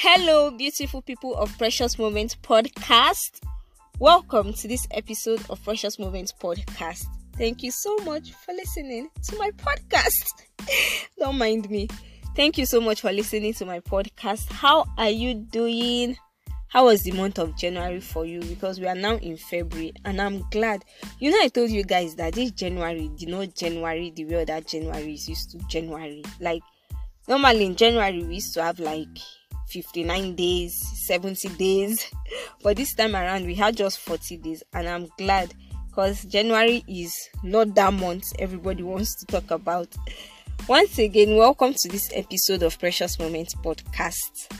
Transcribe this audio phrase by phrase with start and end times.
[0.00, 3.40] Hello, beautiful people of Precious Moments podcast.
[3.98, 7.04] Welcome to this episode of Precious Moments podcast.
[7.36, 10.34] Thank you so much for listening to my podcast.
[11.18, 11.88] Don't mind me.
[12.36, 14.52] Thank you so much for listening to my podcast.
[14.52, 16.16] How are you doing?
[16.68, 18.38] How was the month of January for you?
[18.38, 20.84] Because we are now in February and I'm glad.
[21.18, 24.68] You know, I told you guys that this January, you know, January, the way that
[24.68, 26.22] January is used to January.
[26.38, 26.62] Like,
[27.26, 29.08] normally in January, we used to have like
[29.68, 30.74] 59 days,
[31.06, 32.10] 70 days,
[32.62, 35.54] but this time around we had just 40 days, and I'm glad
[35.88, 39.88] because January is not that month everybody wants to talk about.
[40.68, 44.52] Once again, welcome to this episode of Precious Moments podcast.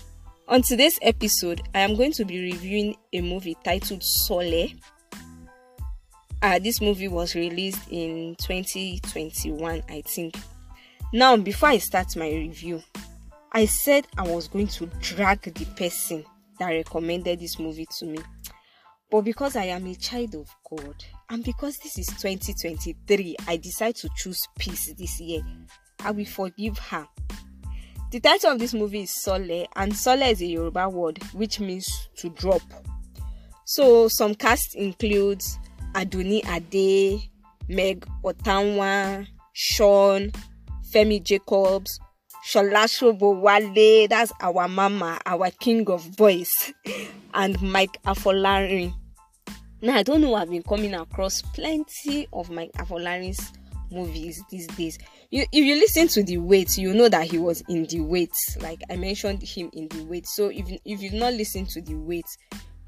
[0.46, 4.68] On today's episode, I am going to be reviewing a movie titled Sole.
[6.42, 10.34] Uh, this movie was released in 2021, I think.
[11.12, 12.82] Now, before I start my review,
[13.52, 16.24] I said I was going to drag the person
[16.58, 18.18] that recommended this movie to me.
[19.10, 23.96] But because I am a child of God and because this is 2023, I decide
[23.96, 25.40] to choose peace this year.
[26.00, 27.06] I will forgive her.
[28.10, 31.86] The title of this movie is Sole, and Sole is a Yoruba word which means
[32.16, 32.62] to drop.
[33.64, 35.58] So some cast includes
[35.92, 37.28] Adunni Ade,
[37.68, 40.32] Meg Otanwa, Sean,
[40.90, 42.00] Femi Jacobs,
[42.42, 46.72] Sola Sobowale, that's our mama, our king of voice,
[47.34, 48.94] and Mike Afolarin.
[49.82, 53.52] Now, I don't know, I've been coming across plenty of Mike Afolarin's
[53.90, 54.98] movies these days.
[55.30, 58.34] You, if you listen to the weight, you know that he was in the weight.
[58.60, 60.26] Like I mentioned him in the weight.
[60.26, 62.26] So if if you've not listened to the weight,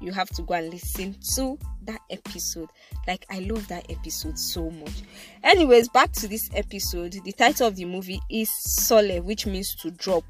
[0.01, 2.69] you have to go and listen to that episode.
[3.07, 5.03] Like, I love that episode so much.
[5.43, 7.15] Anyways, back to this episode.
[7.23, 10.23] The title of the movie is Sole, which means to drop.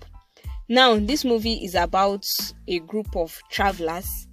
[0.69, 2.25] Now, this movie is about
[2.67, 4.27] a group of travelers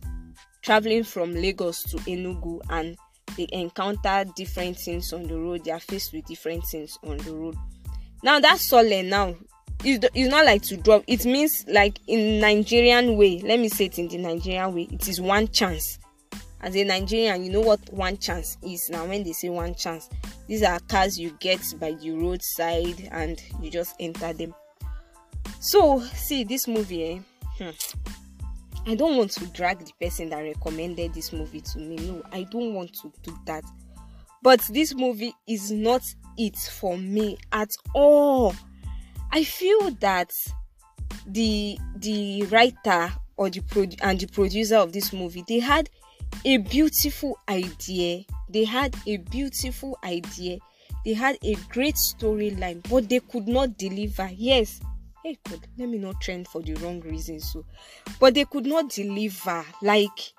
[0.63, 2.97] traveling from Lagos to Enugu and
[3.37, 5.65] they encounter different things on the road.
[5.65, 7.57] They are faced with different things on the road.
[8.23, 9.35] Now, that Sole now
[9.85, 13.99] it's not like to drop it means like in nigerian way let me say it
[13.99, 15.99] in the nigerian way it is one chance.
[16.61, 18.91] As a nigerian you know what one chance is?
[18.91, 20.09] Now when they say one chance
[20.49, 24.55] these are cars you get by the roadside and you just enter them.
[25.61, 27.19] So see this movie eh?
[27.59, 28.91] hmm.
[28.91, 31.97] i don't want to drag the person that recommended this movie to me.
[31.97, 33.63] No i don't want to do that.
[34.43, 36.03] But this movie is not
[36.37, 38.55] it for me at all
[39.31, 40.33] I feel that
[41.27, 45.91] the the writer or the pro- and the producer of this movie they had
[46.45, 48.25] a beautiful idea.
[48.49, 50.59] They had a beautiful idea.
[51.05, 54.29] They had a great storyline, but they could not deliver.
[54.35, 54.81] Yes,
[55.25, 57.51] hey God, let me not trend for the wrong reasons.
[57.53, 57.65] So,
[58.21, 59.65] but they could not deliver.
[59.83, 60.33] Like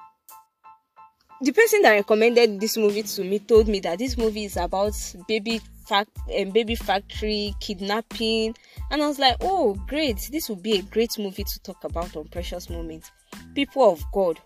[1.41, 4.93] the person that recommended this movie to me told me that this movie is about
[5.27, 8.55] baby fact um, baby factory kidnapping.
[8.91, 10.29] And i was like oh great.
[10.31, 13.11] This would be a great movie to talk about on precious moments.
[13.55, 14.39] People of god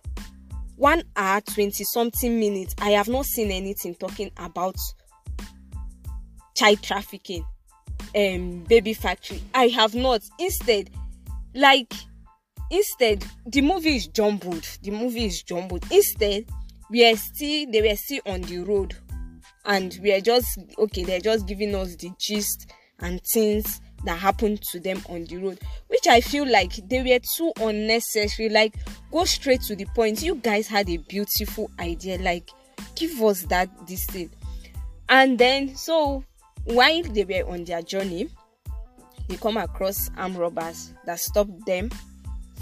[0.75, 4.75] one hour 20 something minutes i have not seen anything talking about
[6.55, 7.45] child trafficking
[8.15, 9.41] um baby factory.
[9.53, 10.21] I have not.
[10.39, 10.89] Instead
[11.55, 11.93] like
[12.69, 14.67] instead the movie is jumbled.
[14.81, 15.83] The movie is jumbled.
[15.91, 16.45] Instead
[16.93, 18.95] we are still they were still on the road.
[19.65, 24.61] And we are just okay they're just giving us the gist and things that happened
[24.61, 28.49] to them on the road which i feel like they were too unnecessary.
[28.49, 28.75] Like
[29.11, 30.21] go straight to the point.
[30.21, 32.19] You guys had a beautiful idea.
[32.19, 32.49] Like
[32.95, 34.29] give us that this thing.
[35.09, 36.23] And then so
[36.65, 38.29] while they were on their journey
[39.27, 41.89] they come across armed robbers that stopped them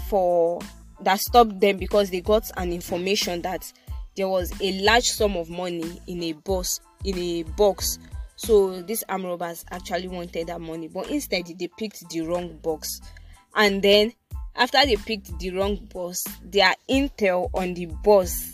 [0.08, 0.60] for
[1.00, 3.72] that stopped them because they got an information that
[4.16, 7.98] there was a large sum of money in a box in a box.
[8.36, 13.00] So these arm robbers actually wanted that money but instead they picked the wrong box.
[13.54, 14.12] And then
[14.56, 18.52] after they picked the wrong boss their intel on the boss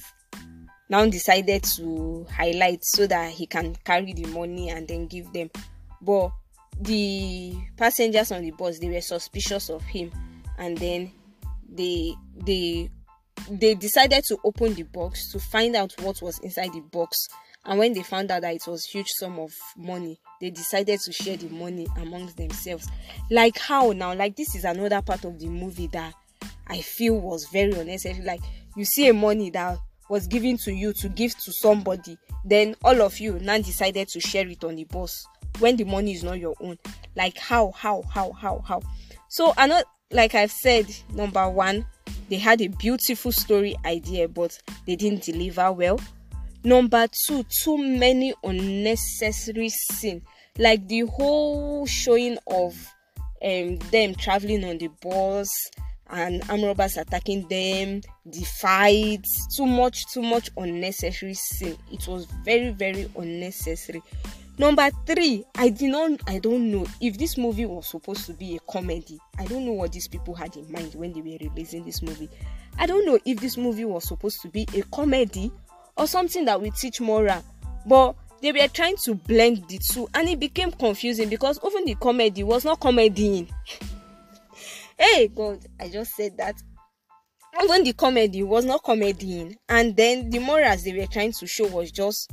[0.91, 5.51] now decided to highlight so that he can carry the money and then give them.
[6.01, 6.31] But
[6.81, 10.11] the passengers on the bus they were suspicious of him.
[10.57, 11.13] And then
[11.69, 12.91] they they
[13.51, 17.29] they decided to open the box to find out what was inside the box.
[17.65, 21.13] And when they found out that it was huge sum of money they decided to
[21.13, 22.89] share the money amongst themselves.
[23.31, 24.15] Like how now?
[24.15, 26.15] Like this is another part of the movie that
[26.69, 28.25] i feel was very unnecessary.
[28.25, 28.41] Like
[28.77, 33.03] you see a money that was given to you to give to somebody then all
[33.03, 35.27] of you now decided to share it on the bus
[35.59, 36.79] when the money is not your own.
[37.17, 38.81] Like how how how how how?
[39.29, 41.87] So another like I've said, number one,
[42.29, 46.01] they had a beautiful story idea, but they didn't deliver well.
[46.65, 50.23] Number two, too many unnecessary scenes.
[50.59, 52.75] Like the whole showing of
[53.45, 55.49] um, them traveling on the bus
[56.11, 61.77] and arm robbers attacking them, the fights, too much, too much unnecessary scene.
[61.93, 64.03] It was very, very unnecessary.
[64.59, 68.57] Number three, I did not I don't know if this movie was supposed to be
[68.57, 69.19] a comedy.
[69.39, 72.29] I don't know what these people had in mind when they were releasing this movie.
[72.77, 75.53] I don't know if this movie was supposed to be a comedy
[75.97, 77.45] or something that will teach moral.
[77.87, 81.95] But they were trying to blend the two and it became confusing because even the
[81.95, 83.49] comedy was not comedying.
[84.99, 86.57] hey God, I just said that.
[87.63, 91.67] Even the comedy was not comedying, and then the morals they were trying to show
[91.67, 92.31] was just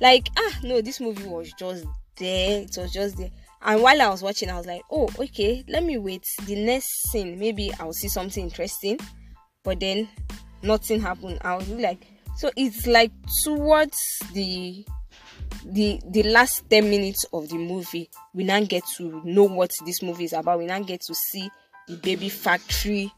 [0.00, 1.84] like ah no this movie was just
[2.16, 2.62] there.
[2.62, 3.30] It was just there.
[3.62, 6.24] And while i was watching i was like oh okay let me wait.
[6.46, 8.98] The next scene maybe i'll see something interesting.
[9.62, 10.08] But then
[10.62, 11.38] nothing happened.
[11.42, 12.06] I was like
[12.36, 13.12] so it's like
[13.44, 13.98] towards
[14.32, 14.84] the
[15.66, 20.02] the the last 10 minutes of the movie we now get to know what this
[20.02, 20.58] movie is about.
[20.58, 21.50] We now get to see
[21.96, 23.12] baby factory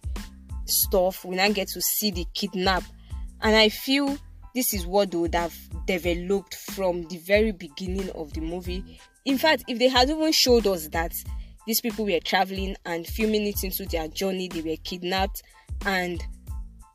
[0.67, 2.83] stuff we now get to see the kidnap
[3.43, 4.17] and i feel
[4.55, 5.55] this is what they would have
[5.87, 8.99] developed from the very beginning of the movie.
[9.25, 11.13] In fact, if they had even showed us that
[11.67, 15.43] these people were traveling and few minutes into their journey they were kidnapped
[15.87, 16.23] and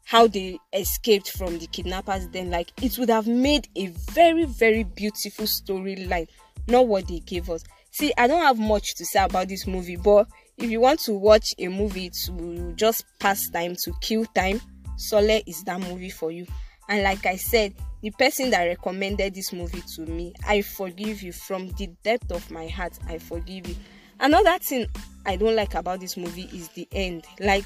[0.04, 4.84] how they escaped from the kidnappers then like it would have made a very very
[4.84, 6.28] beautiful storyline
[6.68, 9.96] not what they gave us see i don't have much to say about this movie
[9.96, 14.60] but if you want to watch a movie to just pass time to kill time
[14.98, 16.46] sole is that movie for you
[16.90, 21.34] and like I said, the person that recommended this movie to me, I forgive you
[21.34, 22.98] from the depth of my heart.
[23.08, 23.76] I forgive you.
[24.20, 24.88] Another thing
[25.26, 27.26] I don't like about this movie is the end.
[27.40, 27.66] Like,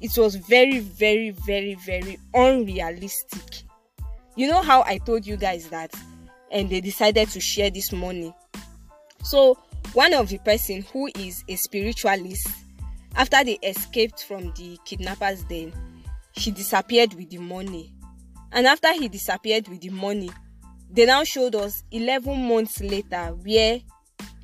[0.00, 3.62] it was very, very, very, very unrealistic.
[4.36, 5.94] You know how I told you guys that,
[6.50, 8.34] and they decided to share this money.
[9.22, 9.58] So,
[9.94, 12.48] one of the person who is a spiritualist,
[13.14, 15.72] after they escaped from the kidnappers, then
[16.36, 17.92] she disappeared with the money
[18.52, 20.30] and after he disappeared with the money,
[20.90, 23.80] they now showed us 11 months later where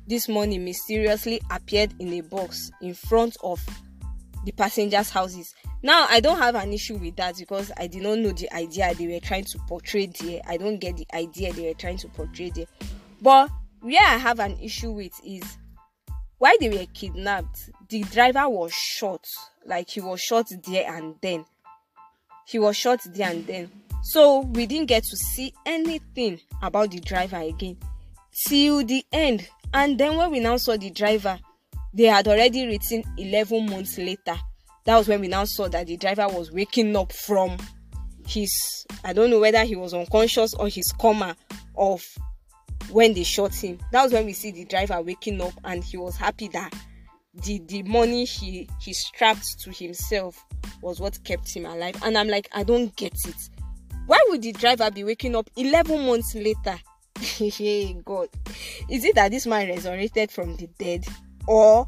[0.07, 3.63] this money mysteriously appeared in a box in front of
[4.45, 5.53] the passengers' houses.
[5.83, 8.93] Now, I don't have an issue with that because I did not know the idea
[8.95, 10.41] they were trying to portray there.
[10.47, 12.65] I don't get the idea they were trying to portray there.
[13.21, 13.51] But
[13.81, 15.57] where I have an issue with is
[16.37, 19.25] why they were kidnapped, the driver was shot.
[19.65, 21.45] Like he was shot there and then.
[22.45, 23.69] He was shot there and then.
[24.03, 27.77] So we didn't get to see anything about the driver again
[28.47, 29.47] till the end.
[29.73, 31.37] And then when we now saw the driver,
[31.93, 34.35] they had already written 11 months later.
[34.85, 37.57] That was when we now saw that the driver was waking up from
[38.25, 41.35] his, I don't know whether he was unconscious or his coma
[41.75, 42.03] of
[42.91, 43.79] when they shot him.
[43.91, 46.73] That was when we see the driver waking up and he was happy that
[47.33, 50.43] the the money he he strapped to himself
[50.81, 53.49] was what kept him alive and i'm like i don't get it
[54.09, 56.79] why would the driver be waking up 11 months later?
[57.19, 58.27] hey, God.
[58.89, 61.05] Is it that this man resurrected from the dead?
[61.45, 61.87] Or,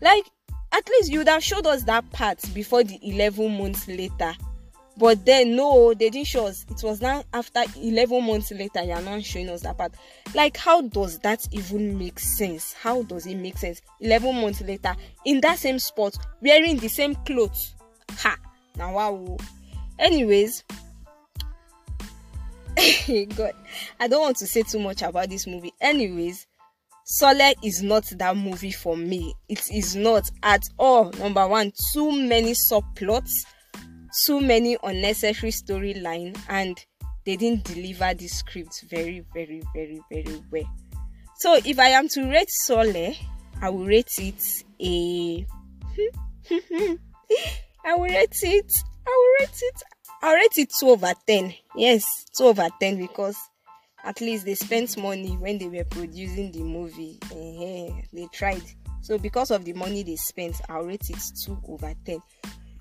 [0.00, 0.24] like,
[0.72, 4.34] at least you would have showed us that part before the 11 months later.
[4.96, 6.64] But then, no, they didn't show us.
[6.70, 9.92] It was now after 11 months later, you're not showing us that part.
[10.34, 12.72] Like, how does that even make sense?
[12.72, 13.82] How does it make sense?
[14.00, 17.74] 11 months later, in that same spot, wearing the same clothes.
[18.18, 18.36] Ha!
[18.76, 19.36] Now, wow.
[19.98, 20.64] Anyways,
[23.36, 23.52] God,
[24.00, 25.72] I don't want to say too much about this movie.
[25.80, 26.46] Anyways,
[27.04, 29.34] Sole is not that movie for me.
[29.48, 31.10] It is not at all.
[31.18, 33.30] Number one, too many subplots,
[34.26, 36.78] too many unnecessary storyline, and
[37.24, 40.70] they didn't deliver the script very, very, very, very well.
[41.36, 43.14] So if I am to rate Sole,
[43.60, 45.46] I will rate it a.
[47.84, 48.72] I will rate it.
[49.06, 49.82] I will rate it
[50.24, 51.54] I'll rate it 2 over 10.
[51.76, 52.02] Yes,
[52.38, 53.36] 2 over 10 because
[54.02, 57.18] at least they spent money when they were producing the movie.
[57.24, 58.00] Uh-huh.
[58.10, 58.62] They tried.
[59.02, 62.20] So because of the money they spent, I'll rate it 2 over 10.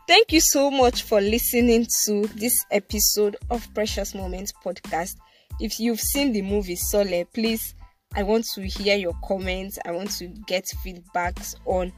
[0.05, 5.15] Thank you so much for listening to this episode of Precious Moments podcast.
[5.61, 7.73] If you've seen the movie Sole, please,
[8.13, 9.79] I want to hear your comments.
[9.85, 11.93] I want to get feedbacks on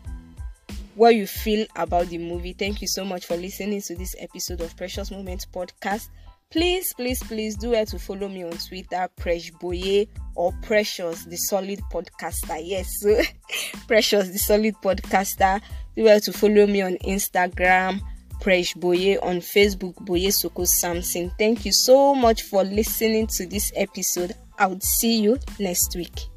[0.94, 2.54] what you feel about the movie.
[2.54, 6.10] Thank you so much for listening to this episode of Precious Moments podcast.
[6.52, 11.80] Please, please, please do well to follow me on Twitter, Presh or Precious, the solid
[11.92, 12.62] podcaster.
[12.64, 12.88] Yes,
[13.88, 15.60] Precious, the solid podcaster.
[15.96, 18.02] Do well to follow me on Instagram,
[18.42, 21.32] Presh Boye, on Facebook, Boye Soko Samson.
[21.38, 24.36] Thank you so much for listening to this episode.
[24.58, 26.28] I would see you next week.